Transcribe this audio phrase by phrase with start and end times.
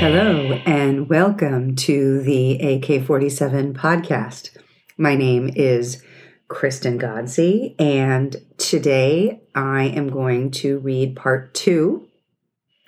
[0.00, 4.56] Hello, and welcome to the AK 47 podcast.
[4.96, 6.04] My name is
[6.46, 12.06] Kristen Ghodsee, and today I am going to read part two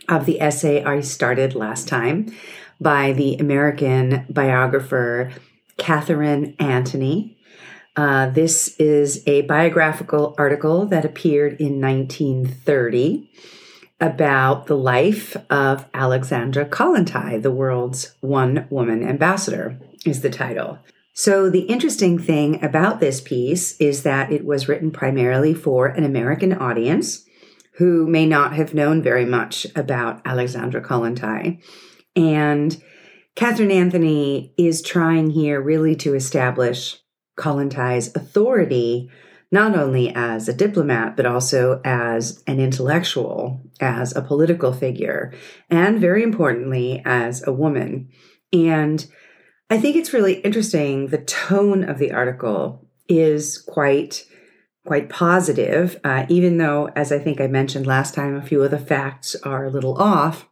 [0.08, 2.32] of the essay I started last time
[2.80, 5.32] by the American biographer
[5.78, 7.36] Katharine Anthony.
[7.96, 13.28] Uh, this is a biographical article that appeared in 1930
[14.00, 20.78] about the life of Alexandra Kollontai, the world's one woman ambassador, is the title.
[21.12, 26.04] So, the interesting thing about this piece is that it was written primarily for an
[26.04, 27.26] American audience
[27.74, 31.62] who may not have known very much about Alexandra Kollontai.
[32.16, 32.82] And
[33.34, 36.98] Katharine Anthony is trying here really to establish
[37.38, 39.10] Kollontai's authority
[39.50, 45.32] not only as a diplomat, but also as an intellectual, as a political figure,
[45.68, 48.08] and very importantly, as a woman.
[48.52, 49.04] And
[49.68, 51.08] I think it's really interesting.
[51.08, 54.24] The tone of the article is quite
[54.86, 58.70] quite positive, uh, even though, as I think I mentioned last time, a few of
[58.70, 60.48] the facts are a little off.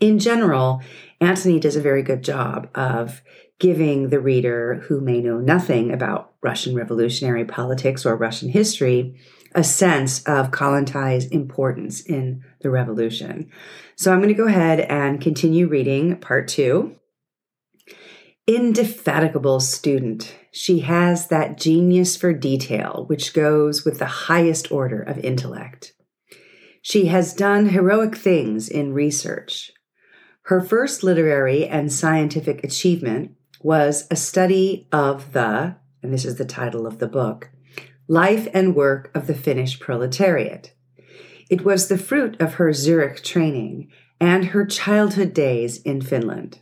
[0.00, 0.82] In general,
[1.20, 3.22] Anthony does a very good job of
[3.58, 9.18] giving the reader who may know nothing about Russian revolutionary politics or Russian history
[9.54, 13.50] a sense of Kollontai's importance in the revolution.
[13.96, 16.96] So I'm going to go ahead and continue reading part two.
[18.46, 25.18] Indefatigable student, she has that genius for detail which goes with the highest order of
[25.18, 25.92] intellect.
[26.80, 29.70] She has done heroic things in research.
[30.42, 36.44] Her first literary and scientific achievement was a study of the, and this is the
[36.44, 37.50] title of the book,
[38.06, 40.72] Life and Work of the Finnish Proletariat.
[41.50, 46.60] It was the fruit of her Zurich training and her childhood days in Finland.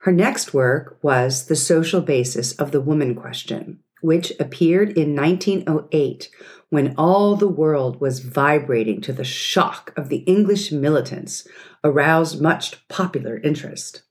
[0.00, 6.28] Her next work was The Social Basis of the Woman Question, which appeared in 1908
[6.70, 11.46] when all the world was vibrating to the shock of the English militants,
[11.84, 14.02] aroused much popular interest.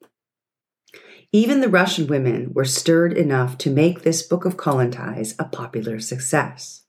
[1.33, 5.99] Even the Russian women were stirred enough to make this Book of Kollontai's a popular
[5.99, 6.83] success.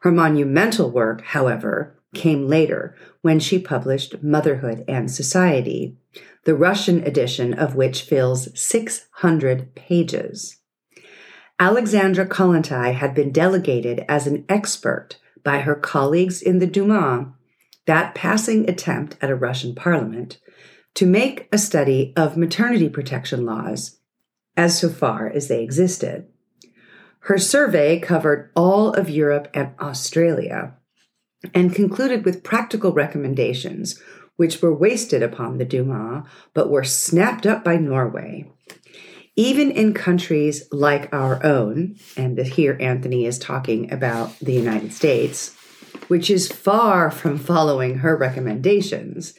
[0.00, 5.98] Her monumental work, however, came later when she published Motherhood and Society,
[6.44, 10.56] the Russian edition of which fills 600 pages.
[11.60, 17.34] Alexandra Kollontai had been delegated as an expert by her colleagues in the Duma,
[17.84, 20.38] that passing attempt at a Russian parliament,
[20.98, 24.00] to make a study of maternity protection laws
[24.56, 26.26] as so far as they existed.
[27.20, 30.74] Her survey covered all of Europe and Australia
[31.54, 34.02] and concluded with practical recommendations
[34.34, 38.50] which were wasted upon the Duma but were snapped up by Norway.
[39.36, 45.54] Even in countries like our own, and here Anthony is talking about the United States,
[46.08, 49.34] which is far from following her recommendations,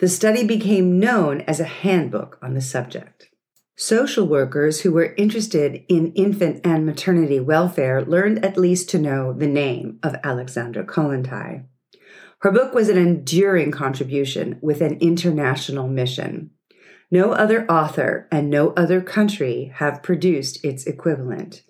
[0.00, 3.28] the study became known as a handbook on the subject.
[3.76, 9.32] Social workers who were interested in infant and maternity welfare learned at least to know
[9.32, 11.64] the name of Alexandra Kollontai.
[12.40, 16.50] Her book was an enduring contribution with an international mission.
[17.10, 21.62] No other author and no other country have produced its equivalent.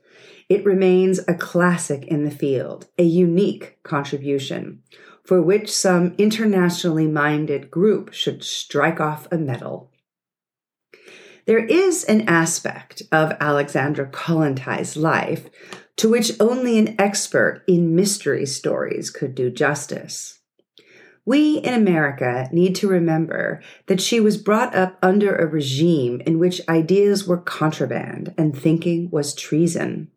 [0.49, 4.83] It remains a classic in the field, a unique contribution,
[5.29, 9.93] for which some internationally minded group should strike off a medal.
[11.45, 15.51] There is an aspect of Alexandra Kollontai's life
[15.97, 20.39] to which only an expert in mystery stories could do justice.
[21.27, 26.39] We in America need to remember that she was brought up under a regime in
[26.39, 30.11] which ideas were contraband and thinking was treason.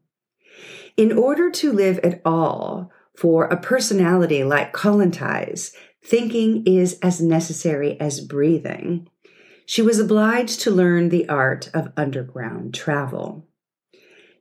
[0.95, 5.73] In order to live at all, for a personality like Kollontai's,
[6.03, 9.07] thinking is as necessary as breathing.
[9.65, 13.47] She was obliged to learn the art of underground travel.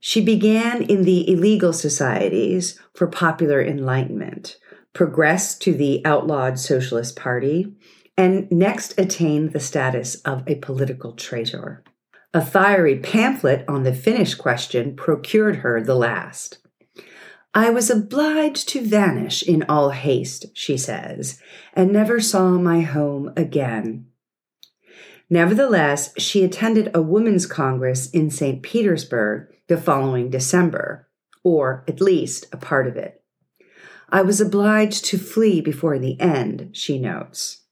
[0.01, 4.57] She began in the illegal societies for popular enlightenment,
[4.95, 7.75] progressed to the outlawed Socialist Party,
[8.17, 11.85] and next attained the status of a political traitor.
[12.33, 16.59] A fiery pamphlet on the Finnish question procured her the last.
[17.55, 21.41] I was obliged to vanish in all haste, she says,
[21.75, 24.07] and never saw my home again.
[25.29, 28.63] Nevertheless, she attended a women's congress in St.
[28.63, 31.09] Petersburg the following December,
[31.43, 33.23] or at least a part of it.
[34.09, 37.63] I was obliged to flee before the end, she notes.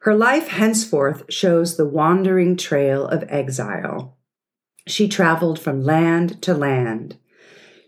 [0.00, 4.16] Her life henceforth shows the wandering trail of exile.
[4.86, 7.16] She traveled from land to land.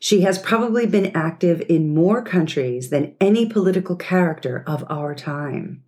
[0.01, 5.83] She has probably been active in more countries than any political character of our time.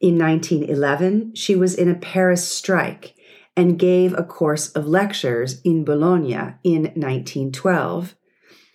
[0.00, 3.14] In 1911, she was in a Paris strike
[3.56, 8.14] and gave a course of lectures in Bologna in 1912.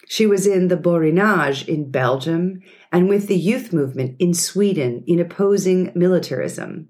[0.08, 5.20] She was in the Borinage in Belgium and with the youth movement in Sweden in
[5.20, 6.90] opposing militarism.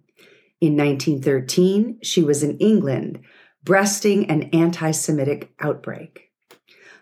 [0.60, 3.20] In 1913, she was in England,
[3.64, 6.25] breasting an anti Semitic outbreak.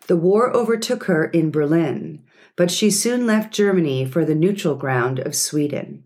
[0.07, 2.23] The war overtook her in Berlin,
[2.55, 6.03] but she soon left Germany for the neutral ground of Sweden.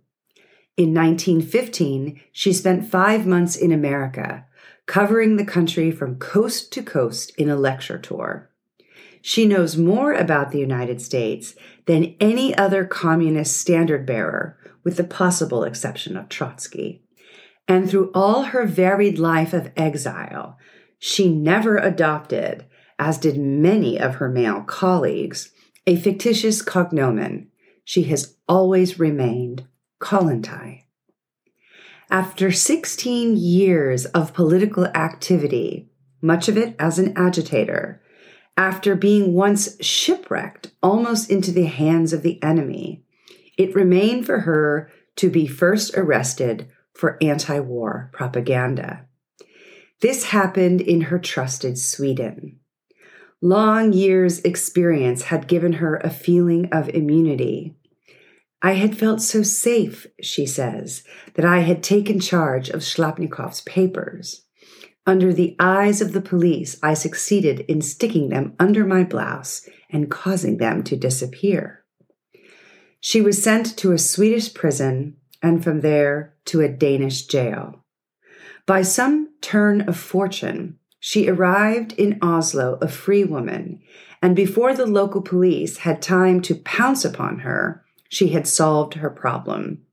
[0.78, 4.46] In 1915, she spent five months in America,
[4.86, 8.52] covering the country from coast to coast in a lecture tour.
[9.22, 11.56] She knows more about the United States
[11.86, 17.04] than any other communist standard bearer, with the possible exception of Trotsky.
[17.68, 20.58] And through all her varied life of exile,
[21.00, 22.66] she never adopted,
[23.00, 25.52] as did many of her male colleagues,
[25.86, 27.48] a fictitious cognomen.
[27.84, 29.66] She has always remained
[30.00, 30.84] Kollontai.
[32.10, 35.90] After 16 years of political activity,
[36.22, 38.02] much of it as an agitator,
[38.56, 43.04] after being once shipwrecked almost into the hands of the enemy,
[43.58, 49.06] it remained for her to be first arrested for anti war propaganda.
[50.02, 52.60] This happened in her trusted Sweden.
[53.42, 57.76] Long years' experience had given her a feeling of immunity,
[58.62, 61.04] I had felt so safe, she says,
[61.36, 64.46] that I had taken charge of Shlyapnikov's papers.
[65.06, 70.10] Under the eyes of the police, I succeeded in sticking them under my blouse and
[70.10, 71.86] causing them to disappear.
[73.00, 77.86] She was sent to a Swedish prison and from there to a Danish jail.
[78.66, 83.80] By some turn of fortune, she arrived in Oslo a free woman,
[84.22, 89.10] and before the local police had time to pounce upon her, she had solved her
[89.10, 89.84] problem.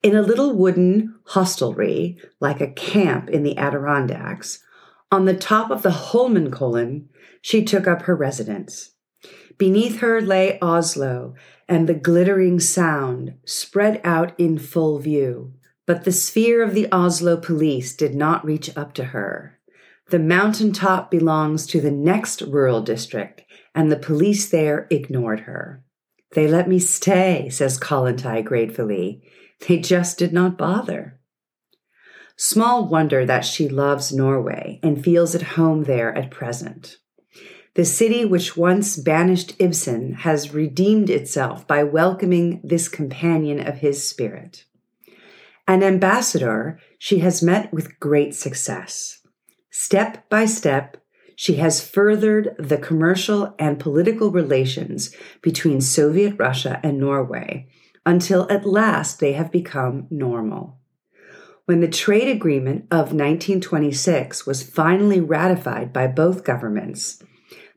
[0.00, 4.62] In a little wooden hostelry, like a camp in the Adirondacks,
[5.10, 7.06] on the top of the Holmenkollen,
[7.42, 8.92] she took up her residence.
[9.58, 11.34] Beneath her lay Oslo
[11.68, 15.54] and the glittering sound spread out in full view.
[15.84, 19.58] But the sphere of the Oslo police did not reach up to her.
[20.10, 23.42] The mountaintop belongs to the next rural district,
[23.76, 25.84] and the police there ignored her.
[26.32, 29.22] They let me stay, says Kollontai gratefully.
[29.68, 31.20] They just did not bother.
[32.36, 36.96] Small wonder that she loves Norway and feels at home there at present.
[37.74, 44.08] The city which once banished Ibsen has redeemed itself by welcoming this companion of his
[44.08, 44.64] spirit.
[45.68, 49.19] An ambassador, she has met with great success.
[49.70, 50.96] Step by step,
[51.36, 57.68] she has furthered the commercial and political relations between Soviet Russia and Norway
[58.04, 60.78] until at last they have become normal.
[61.66, 67.22] When the trade agreement of 1926 was finally ratified by both governments,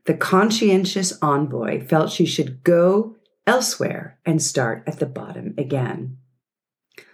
[0.06, 3.16] the conscientious envoy felt she should go
[3.46, 6.18] elsewhere and start at the bottom again.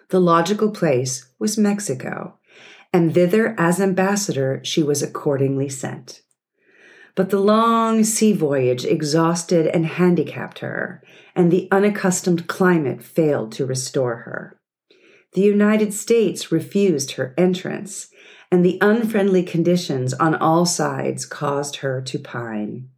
[0.09, 2.40] The logical place was Mexico,
[2.93, 6.23] and thither as ambassador she was accordingly sent.
[7.15, 11.03] But the long sea voyage exhausted and handicapped her,
[11.35, 14.61] and the unaccustomed climate failed to restore her.
[15.33, 18.09] The United States refused her entrance,
[18.51, 22.89] and the unfriendly conditions on all sides caused her to pine.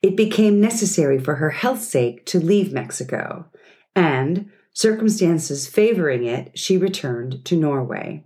[0.00, 3.46] It became necessary for her health's sake to leave Mexico,
[3.94, 8.24] and, circumstances favoring it, she returned to Norway.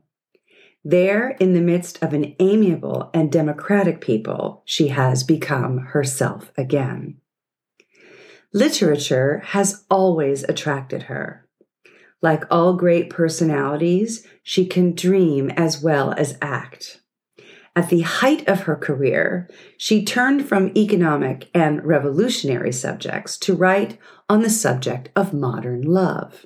[0.85, 7.19] There, in the midst of an amiable and democratic people, she has become herself again.
[8.53, 11.47] Literature has always attracted her.
[12.21, 17.01] Like all great personalities, she can dream as well as act.
[17.75, 19.49] At the height of her career,
[19.79, 23.99] she turned from economic and revolutionary subjects to write
[24.29, 26.45] on the subject of modern love.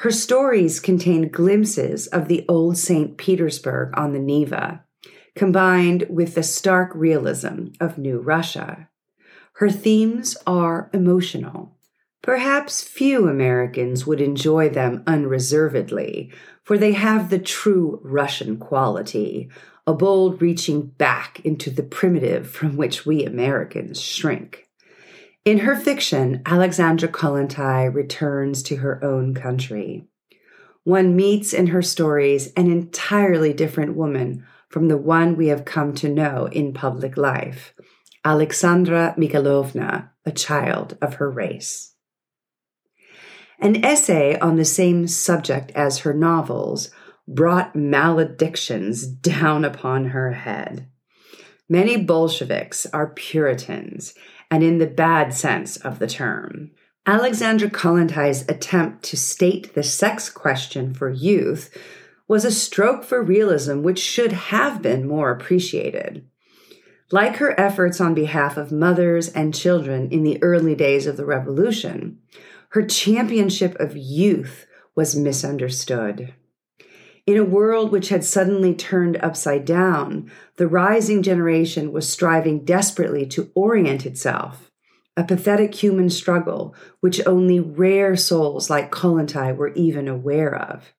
[0.00, 3.18] Her stories contain glimpses of the old St.
[3.18, 4.82] Petersburg on the Neva,
[5.36, 8.88] combined with the stark realism of New Russia.
[9.56, 11.76] Her themes are emotional.
[12.22, 16.32] Perhaps few Americans would enjoy them unreservedly,
[16.64, 19.50] for they have the true Russian quality,
[19.86, 24.69] a bold reaching back into the primitive from which we Americans shrink.
[25.44, 30.06] In her fiction, Alexandra Kollontai returns to her own country.
[30.84, 35.94] one meets in her stories an entirely different woman from the one we have come
[35.94, 37.74] to know in public life
[38.22, 41.94] Alexandra Mikhailovna, a child of her race.
[43.58, 46.90] An essay on the same subject as her novels
[47.26, 50.86] brought maledictions down upon her head.
[51.68, 54.14] Many Bolsheviks are Puritans,
[54.50, 56.70] and in the bad sense of the term.
[57.06, 61.76] Alexandra Kollontai's attempt to state the sex question for youth
[62.28, 66.24] was a stroke for realism which should have been more appreciated.
[67.10, 71.24] Like her efforts on behalf of mothers and children in the early days of the
[71.24, 72.18] revolution,
[72.70, 76.34] her championship of youth was misunderstood.
[77.30, 83.24] In a world which had suddenly turned upside down, the rising generation was striving desperately
[83.26, 84.68] to orient itself,
[85.16, 90.92] a pathetic human struggle which only rare souls like Kollontai were even aware of.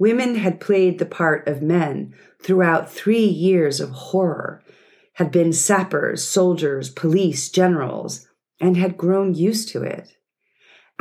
[0.00, 4.64] Women had played the part of men throughout three years of horror
[5.12, 8.26] had been sappers, soldiers, police, generals,
[8.60, 10.16] and had grown used to it.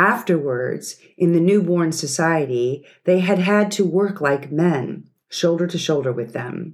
[0.02, 6.12] Afterwards, in the newborn society, they had had to work like men, shoulder to shoulder
[6.12, 6.74] with them.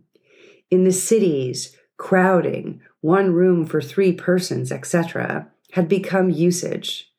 [0.71, 7.11] In the cities, crowding, one room for three persons, etc., had become usage.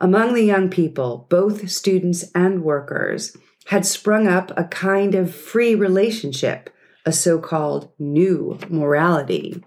[0.00, 3.36] Among the young people, both students and workers,
[3.66, 6.70] had sprung up a kind of free relationship
[7.04, 9.62] a so called new morality.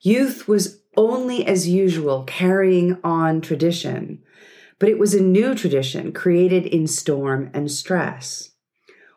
[0.00, 4.24] Youth was only as usual carrying on tradition,
[4.78, 8.52] but it was a new tradition created in storm and stress.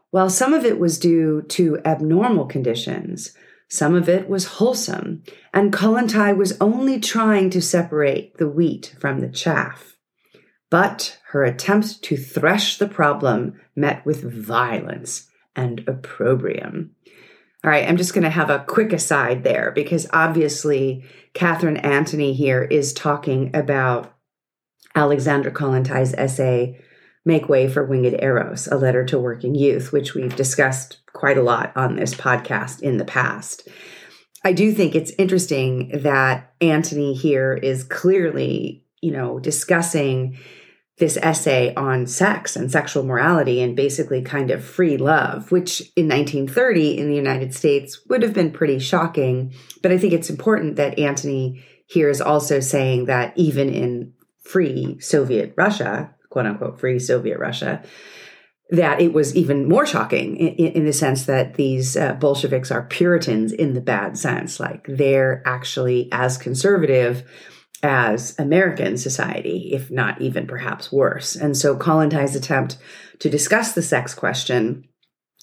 [0.10, 3.36] While some of it was due to abnormal conditions,
[3.70, 9.20] some of it was wholesome, and Kollontai was only trying to separate the wheat from
[9.20, 9.96] the chaff.
[10.70, 16.92] But her attempt to thresh the problem met with violence and opprobrium.
[17.64, 22.34] All right, I'm just going to have a quick aside there because obviously Katharine Anthony
[22.34, 24.14] here is talking about
[24.96, 26.80] Alexandra Kollontai's essay,
[27.26, 31.44] Make Way for Winged Arrows, a letter to working youth, which we've discussed quite a
[31.44, 33.68] lot on this podcast in the past.
[34.44, 40.38] I do think it's interesting that Anthony here is clearly, you know, discussing
[40.98, 46.08] this essay on sex and sexual morality and basically kind of free love, which in
[46.08, 49.54] 1930 in the United States would have been pretty shocking.
[49.82, 55.00] But I think it's important that Anthony here is also saying that even in free
[55.00, 57.84] Soviet Russia, quote unquote, free Soviet Russia,
[58.70, 62.84] that it was even more shocking in, in the sense that these uh, Bolsheviks are
[62.84, 64.60] Puritans in the bad sense.
[64.60, 67.24] Like they're actually as conservative
[67.84, 71.36] as American society, if not even perhaps worse.
[71.36, 72.78] And so Kollontai's attempt
[73.20, 74.88] to discuss the sex question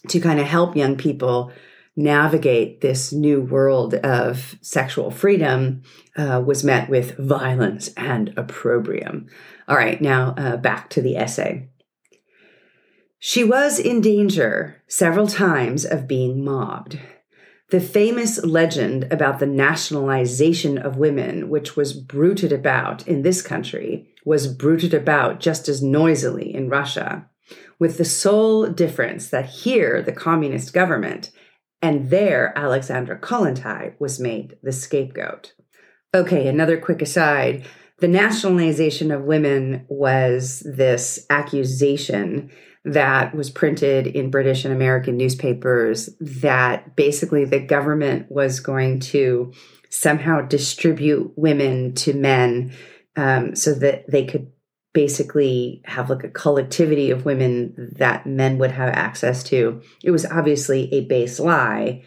[0.08, 1.52] to kind of help young people
[1.98, 5.82] navigate this new world of sexual freedom
[6.16, 9.26] uh, was met with violence and opprobrium.
[9.66, 11.68] All right, now uh, back to the essay.
[13.18, 17.00] She was in danger several times of being mobbed.
[17.70, 24.08] The famous legend about the nationalization of women, which was bruited about in this country,
[24.24, 27.28] was bruited about just as noisily in Russia,
[27.80, 31.32] with the sole difference that here the communist government
[31.82, 35.54] and there Alexandra Kollontai was made the scapegoat.
[36.14, 37.66] Okay, another quick aside.
[38.00, 42.50] The nationalization of women was this accusation
[42.84, 49.52] that was printed in British and American newspapers that basically the government was going to
[49.90, 52.72] somehow distribute women to men
[53.16, 54.50] um, so that they could
[54.92, 59.82] basically have like a collectivity of women that men would have access to.
[60.02, 62.02] It was obviously a base lie,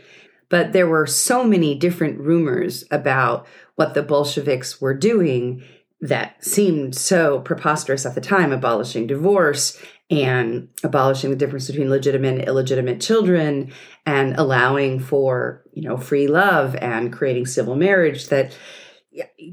[0.50, 5.64] but there were so many different rumors about what the Bolsheviks were doing
[6.02, 12.40] that seemed so preposterous at the time, abolishing divorce and abolishing the difference between legitimate
[12.40, 13.72] and illegitimate children
[14.06, 18.56] and allowing for you know free love and creating civil marriage that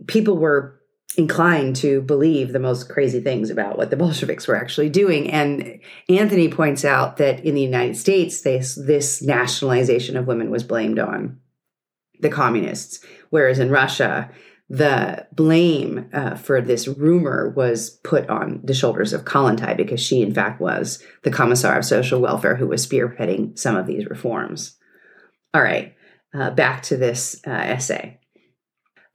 [0.06, 0.77] people were
[1.18, 5.28] inclined to believe the most crazy things about what the Bolsheviks were actually doing.
[5.30, 10.62] And Anthony points out that in the United States, this, this nationalization of women was
[10.62, 11.40] blamed on
[12.20, 14.30] the communists, whereas in Russia,
[14.70, 20.22] the blame uh, for this rumor was put on the shoulders of Kollontai because she,
[20.22, 24.76] in fact, was the commissar of social welfare who was spearheading some of these reforms.
[25.52, 25.94] All right,
[26.34, 28.20] uh, back to this uh, essay.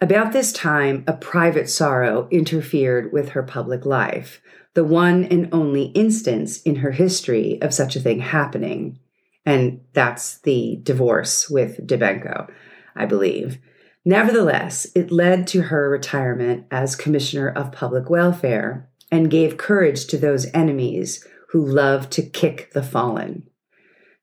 [0.03, 4.41] About this time, a private sorrow interfered with her public life,
[4.73, 8.99] the one and only instance in her history of such a thing happening.
[9.45, 12.51] And that's the divorce with Dybenko,
[12.97, 13.59] I believe.
[14.03, 20.17] Nevertheless, it led to her retirement as Commissioner of Public Welfare and gave courage to
[20.17, 23.47] those enemies who love to kick the fallen.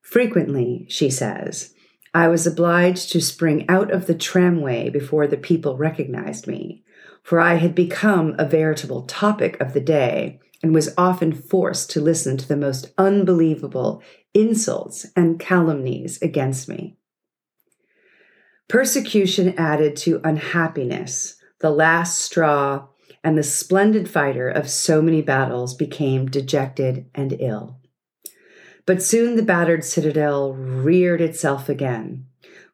[0.02, 1.72] Frequently, she says,
[2.12, 6.83] I was obliged to spring out of the tramway before the people recognized me,
[7.23, 12.00] for I had become a veritable topic of the day and was often forced to
[12.00, 14.02] listen to the most unbelievable
[14.35, 16.97] insults and calumnies against me.
[18.69, 22.87] Persecution added to unhappiness, the last straw,
[23.23, 27.79] and the splendid fighter of so many battles became dejected and ill.
[28.90, 32.26] But soon the battered citadel reared itself again.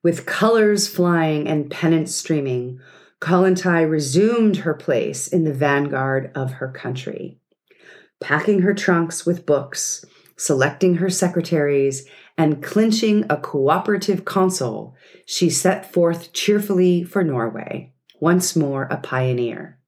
[0.03, 2.81] With colors flying and pennants streaming,
[3.21, 7.37] Kollontai resumed her place in the vanguard of her country.
[8.19, 10.07] Packing her trunks with books,
[10.39, 12.09] selecting her secretaries,
[12.39, 14.97] and clinching a cooperative consul,
[15.27, 19.79] she set forth cheerfully for Norway, once more a pioneer.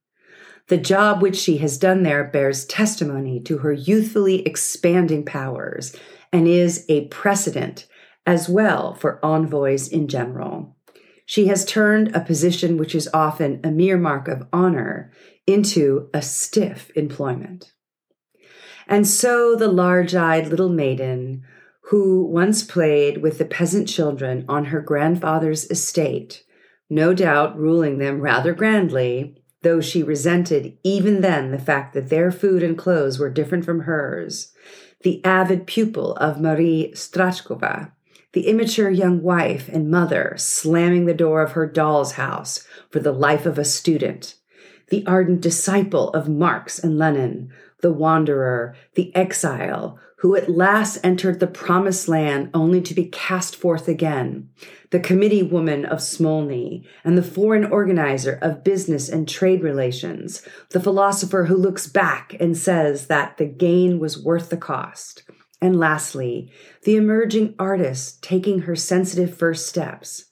[0.66, 5.96] The job which she has done there bears testimony to her youthfully expanding powers
[6.32, 7.86] and is a precedent
[8.26, 10.76] as well for envoys in general.
[11.24, 15.12] She has turned a position which is often a mere mark of honor
[15.46, 17.72] into a stiff employment.
[18.86, 21.44] And so the large eyed little maiden
[21.90, 26.44] who once played with the peasant children on her grandfather's estate,
[26.90, 32.30] no doubt ruling them rather grandly, though she resented even then the fact that their
[32.30, 34.52] food and clothes were different from hers,
[35.02, 37.92] the avid pupil of Marie Strachkova,
[38.32, 43.12] the immature young wife and mother slamming the door of her doll's house for the
[43.12, 44.34] life of a student,
[44.90, 51.38] the ardent disciple of Marx and Lenin, the wanderer, the exile, who at last entered
[51.38, 54.48] the promised land only to be cast forth again,
[54.90, 60.80] the committee woman of Smolny, and the foreign organizer of business and trade relations, the
[60.80, 65.22] philosopher who looks back and says that the gain was worth the cost.
[65.60, 66.52] And lastly,
[66.82, 70.24] the emerging artist taking her sensitive first steps.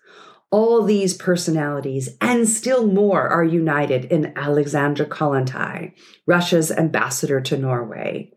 [0.50, 5.92] All these personalities and still more are united in Alexandra Kollontai,
[6.26, 8.32] Russia's ambassador to Norway.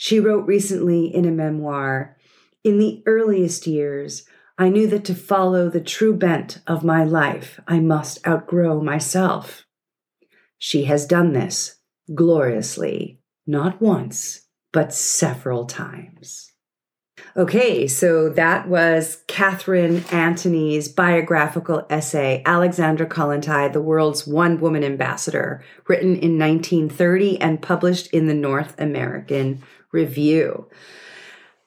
[0.00, 2.16] She wrote recently in a memoir
[2.62, 4.24] In the earliest years,
[4.56, 9.66] I knew that to follow the true bent of my life, I must outgrow myself.
[10.56, 11.80] She has done this
[12.14, 16.52] gloriously, not once, but several times.
[17.36, 25.64] Okay, so that was Katharine Anthony's biographical essay, Alexandra Kollontai, the world's one woman ambassador,
[25.88, 30.68] written in 1930 and published in the North American Review.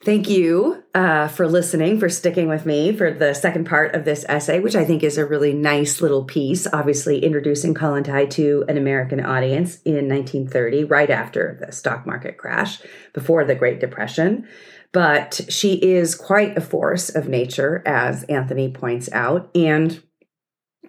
[0.04, 4.26] Thank you uh, for listening, for sticking with me for the second part of this
[4.28, 8.80] essay, which I think is a really nice little piece, obviously introducing Kollontai to an
[8.80, 12.82] American audience in 1930, right after the stock market crash,
[13.14, 14.48] before the Great Depression.
[14.92, 19.52] But she is quite a force of nature, as Anthony points out.
[19.54, 20.02] And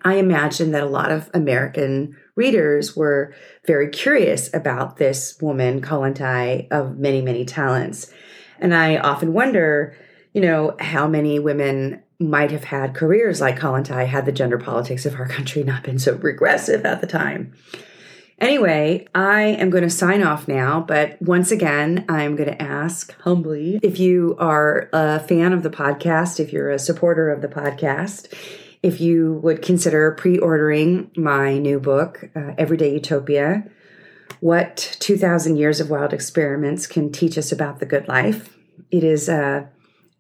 [0.05, 3.35] I imagine that a lot of American readers were
[3.67, 8.13] very curious about this woman, Kollontai, of many, many talents.
[8.59, 9.97] And I often wonder,
[10.33, 15.05] you know, how many women might have had careers like Kollontai had the gender politics
[15.07, 17.53] of our country not been so regressive at the time.
[18.39, 23.17] Anyway, I am going to sign off now, but once again, I'm going to ask
[23.21, 27.47] humbly if you are a fan of the podcast, if you're a supporter of the
[27.47, 28.35] podcast,
[28.83, 33.65] if you would consider pre ordering my new book, uh, Everyday Utopia
[34.43, 38.59] what 2,000 Years of Wild Experiments Can Teach Us About the Good Life.
[38.91, 39.69] It is a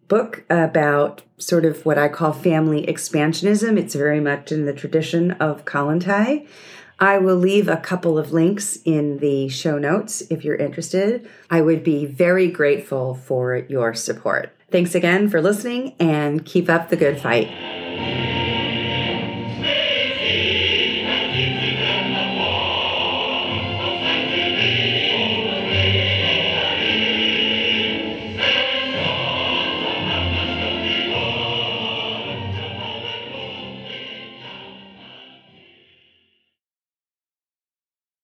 [0.06, 3.76] book about sort of what I call family expansionism.
[3.76, 6.46] It's very much in the tradition of Kollontai.
[7.00, 11.28] I will leave a couple of links in the show notes if you're interested.
[11.50, 14.54] I would be very grateful for your support.
[14.70, 17.81] Thanks again for listening and keep up the good fight.